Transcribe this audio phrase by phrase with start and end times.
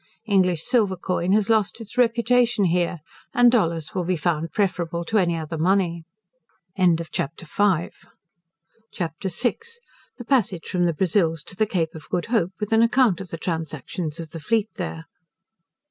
[0.25, 3.01] English silver coin has lost its reputation here,
[3.35, 6.05] and dollars will be found preferable to any other money.
[7.11, 7.91] CHAPTER VI.
[8.97, 13.27] The Passage from the Brazils to the Cape of Good Hope; with an Account of
[13.27, 15.05] the Transactions of the Fleet there.